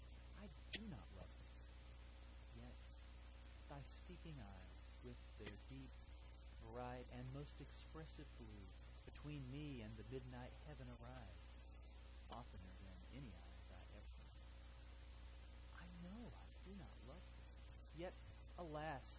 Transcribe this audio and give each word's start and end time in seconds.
I 0.41 0.45
do 0.73 0.81
not 0.89 1.05
love 1.17 1.31
thee!—yet 1.41 2.75
thy 3.69 3.81
speaking 3.85 4.37
eyes, 4.41 4.85
With 5.01 5.17
their 5.41 5.57
deep, 5.73 5.93
bright, 6.69 7.07
and 7.17 7.25
most 7.37 7.53
expressive 7.61 8.29
blue, 8.41 8.65
Between 9.09 9.45
me 9.53 9.81
and 9.85 9.93
the 9.97 10.05
midnight 10.13 10.53
heaven 10.69 10.89
arise, 10.97 11.45
15 12.33 12.41
Oftener 12.41 12.73
than 12.85 12.97
any 13.21 13.31
eyes 13.33 13.65
I 13.73 13.81
ever 13.97 14.07
knew. 14.17 14.37
I 15.85 15.85
know 16.05 16.23
I 16.37 16.47
do 16.65 16.73
not 16.81 16.93
love 17.09 17.25
thee! 17.37 18.05
yet, 18.09 18.13
alas! 18.57 19.05